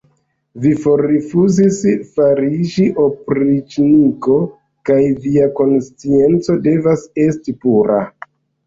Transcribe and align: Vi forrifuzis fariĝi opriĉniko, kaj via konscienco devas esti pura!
Vi 0.61 0.69
forrifuzis 0.85 1.77
fariĝi 2.15 2.87
opriĉniko, 3.05 4.41
kaj 4.91 5.01
via 5.29 5.49
konscienco 5.63 6.61
devas 6.69 7.09
esti 7.29 7.61
pura! 7.65 8.05